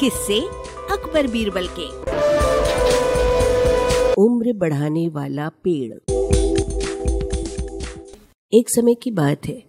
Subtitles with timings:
[0.00, 0.40] किससे
[0.90, 1.88] अकबर बीरबल के।
[4.22, 6.12] उम्र बढ़ाने वाला पेड़।
[8.52, 9.66] एक समय की बात है,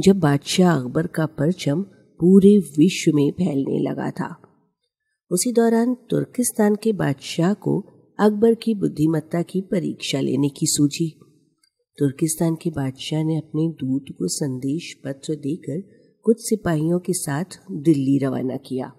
[0.00, 1.82] जब बादशाह अकबर का परचम
[2.20, 4.40] पूरे विश्व में फैलने लगा था।
[5.30, 7.80] उसी दौरान तुर्किस्तान के बादशाह को
[8.20, 11.18] अकबर की बुद्धिमत्ता की परीक्षा लेने की सूझी।
[11.98, 15.82] तुर्किस्तान के बादशाह ने अपने दूत को संदेश पत्र देकर
[16.22, 18.92] कुछ सिपाहियों के साथ दिल्ली रवाना किया।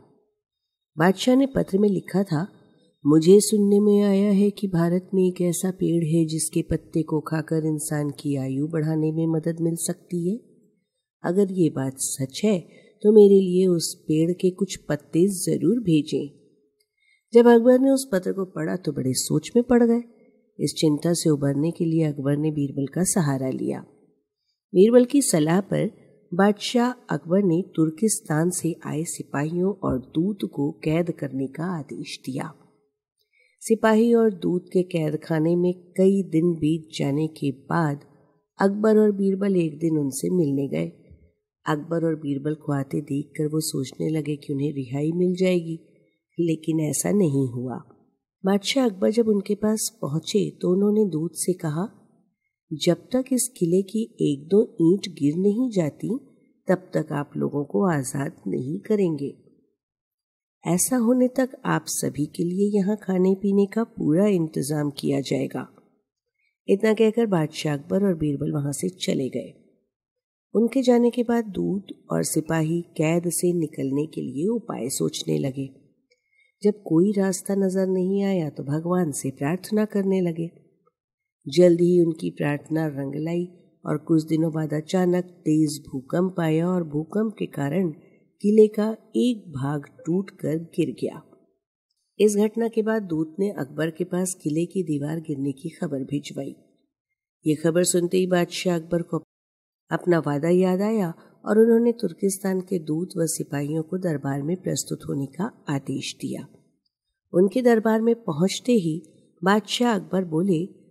[0.98, 2.48] बादशाह ने पत्र में लिखा था,
[3.06, 7.20] मुझे सुनने में आया है कि भारत में एक ऐसा पेड़ है जिसके पत्ते को
[7.22, 10.38] खाकर इंसान की आयु बढ़ाने में मदद मिल सकती है।
[11.24, 12.58] अगर ये बात सच है
[13.04, 16.30] तो मेरे लिए उस पेड़ के कुछ पत्ते ज़रूर भेजें।
[17.34, 20.02] जब अकबर ने उस पत्र को पढ़ा तो बड़े सोच में पड़ गए।
[20.60, 23.80] इस चिंता से उबरने के लिए अकबर ने बीरबल का सहारा लिया।
[24.74, 25.90] बीरबल की सलाह पर
[26.34, 32.54] बादशाह अकबर ने तुर्किस्तान से आए सिपाहियों और दूत को कैद करने का आदेश दिया।
[33.62, 38.00] सिपाही और दूत के कैद खाने में कई दिन बीत जाने के बाद
[38.60, 40.88] अकबर और बीरबल एक दिन उनसे मिलने गए।
[41.66, 45.80] अकबर और बीरबल को आते देखकर वो सोचने लगे कि उन्हें रिहाई मिल जाएगी,
[46.40, 47.82] लेकिन ऐसा नहीं हुआ।
[48.46, 52.03] बादशाह अकबर जब उनके पास पहुँचे तो उन्होंने दूत से कहा
[52.74, 56.10] जब तक इस किले की एक दो ईंट गिर नहीं जाती,
[56.68, 59.34] तब तक आप लोगों को आज़ाद नहीं करेंगे।
[60.64, 65.68] ऐसा होने तक आप सभी के लिए यहाँ खाने पीने का पूरा इंतज़ाम किया जाएगा।
[66.68, 69.54] इतना कहकर बादशाह अकबर और बीरबल वहाँ से चले गए।
[70.56, 75.70] उनके जाने के बाद दूध और सिपाही कैद से निकलने के लिए उपाय सोचने लगे।
[76.64, 80.50] जब कोई रास्ता नज़र नहीं आया तो भगवान से प्रार्थना करने लगे।
[81.48, 83.48] जल्द ही उनकी प्रार्थना रंग लाई
[83.86, 87.90] और कुछ दिनों बाद अचानक तेज भूकंप आया और भूकंप के कारण
[88.42, 91.22] किले का एक भाग टूटकर गिर गया।
[92.20, 96.04] इस घटना के बाद दूत ने अकबर के पास किले की दीवार गिरने की खबर
[96.04, 96.56] भिजवाई।
[97.48, 99.18] ये खबर सुनते ही बादशाह अकबर को
[99.92, 101.14] अपना वादा याद आया
[101.46, 106.48] और उन्होंने तुर्किस्तान के दूत व सिपाहियों को दरबार में प्रस्तुत होने का आदेश दिया।
[107.34, 109.02] उनके दरबार में पहुँचते ही
[109.44, 110.83] बादशाह अकबर बोले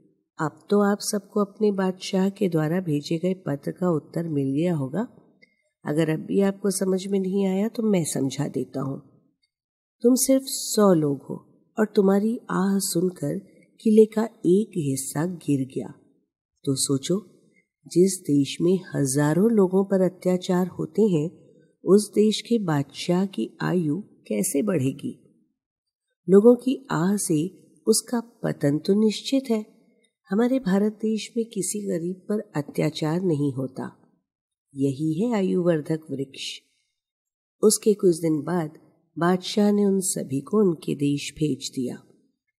[0.42, 4.74] अब तो आप सबको अपने बादशाह के द्वारा भेजे गए पत्र का उत्तर मिल गया
[4.74, 5.06] होगा।
[5.84, 8.98] अगर अब भी आपको समझ में नहीं आया तो मैं समझा देता हूँ।
[10.04, 11.34] तुम सिर्फ़ सौ लोग हो
[11.78, 13.38] और तुम्हारी आह सुनकर
[13.80, 15.94] किले का एक हिस्सा गिर गया।
[16.64, 17.18] तो सोचो,
[17.86, 21.28] जिस देश में हज़ारों लोगों पर अत्याचार होते हैं,
[21.84, 25.18] उस देश के बादशाह की आयु कैसे बढ़ेगी?
[26.28, 27.38] लोगों की आह से
[27.86, 29.64] उसका पतन तो निश्चित है।
[30.30, 33.96] हमारे भारत देश में किसी गरीब पर अत्याचार नहीं होता।
[34.74, 36.60] यही है आयुवर्धक वृक्ष।
[37.62, 38.78] उसके कुछ दिन बाद
[39.18, 42.02] बादशाह ने उन सभी को उनके देश भेज दिया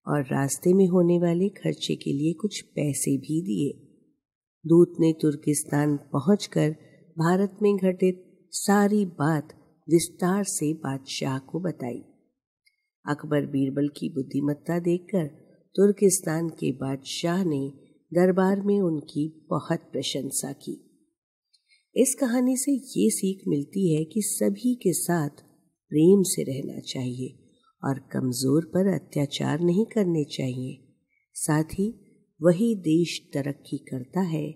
[0.08, 3.98] और रास्ते में होने वाले खर्चे के लिए कुछ पैसे भी दिए।
[4.68, 6.70] दूत ने तुर्किस्तान पहुंचकर
[7.18, 9.54] भारत में घटित सारी बात
[9.90, 12.04] विस्तार से बादशाह को बताई।
[13.10, 15.43] अकबर बीरबल की बुद्धिमत्ता देखकर
[15.76, 17.74] तुर्किस्तान के बादशाह ने
[18.14, 20.90] दरबार में उनकी बहुत प्रशंसा की।
[21.96, 25.30] इस कहानी से ये सीख मिलती है कि सभी के साथ
[25.90, 27.40] प्रेम से रहना चाहिए
[27.84, 30.94] और कमज़ोर पर अत्याचार नहीं करने चाहिए।
[31.34, 32.00] साथ ही
[32.42, 34.56] वही देश तरक्की करता है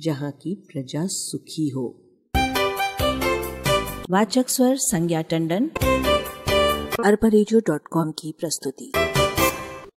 [0.00, 1.86] जहाँ की प्रजा सुखी हो।
[4.10, 5.70] वाचक स्वर संज्ञा टंडन।
[7.04, 8.92] अरबा की प्रस्तुति।